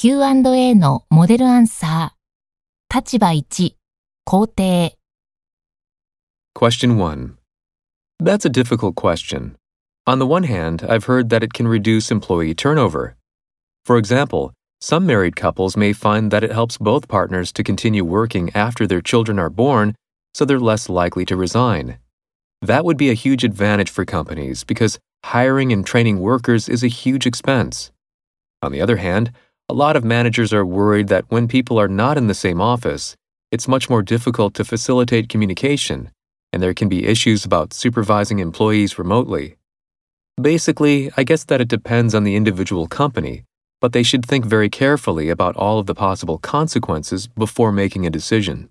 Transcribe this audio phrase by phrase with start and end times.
[0.00, 2.96] Q&A のモデルアンサー。
[2.96, 3.74] 立場1、
[4.26, 4.92] 肯定。
[6.54, 7.38] Question 1.
[8.20, 9.56] That's a difficult question.
[10.06, 13.16] On the one hand, I've heard that it can reduce employee turnover.
[13.86, 14.52] For example,
[14.82, 19.00] some married couples may find that it helps both partners to continue working after their
[19.00, 19.94] children are born,
[20.34, 21.98] so they're less likely to resign.
[22.60, 26.88] That would be a huge advantage for companies because hiring and training workers is a
[26.88, 27.90] huge expense.
[28.60, 29.32] On the other hand,
[29.71, 33.15] a lot of managers are worried that when people are not in the same office,
[33.53, 36.11] it's much more difficult to facilitate communication,
[36.51, 39.55] and there can be issues about supervising employees remotely.
[40.41, 43.45] Basically, I guess that it depends on the individual company,
[43.79, 48.09] but they should think very carefully about all of the possible consequences before making a
[48.09, 48.67] decision.